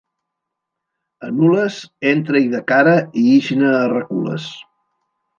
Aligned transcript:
A 1.25 1.27
Nules, 1.33 1.75
entra-hi 2.11 2.47
de 2.53 2.61
cara 2.71 2.95
i 3.25 3.25
ix-ne 3.33 3.69
a 3.81 3.83
recules. 3.93 4.49